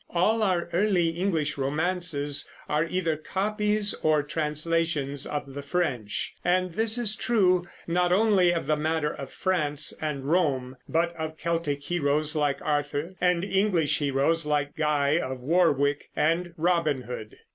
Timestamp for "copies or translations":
3.15-5.27